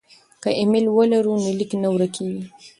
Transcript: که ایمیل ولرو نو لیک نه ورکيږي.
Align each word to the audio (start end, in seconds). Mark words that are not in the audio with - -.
که 0.41 0.49
ایمیل 0.59 0.85
ولرو 0.91 1.33
نو 1.41 1.49
لیک 1.57 1.71
نه 1.81 1.89
ورکيږي. 1.93 2.41